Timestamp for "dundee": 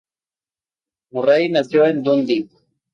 2.01-2.49